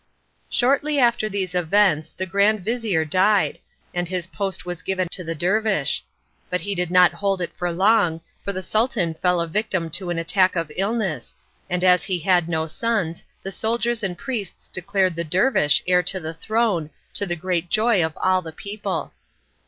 [0.49, 3.59] Shortly after these events, the grand vizir died,
[3.93, 6.03] and his post was given to the dervish.
[6.49, 10.09] But he did not hold it for long, for the Sultan fell a victim to
[10.09, 11.35] an attack of illness,
[11.69, 16.19] and as he had no sons, the soldiers and priests declared the dervish heir to
[16.19, 19.13] the throne, to the great joy of all the people.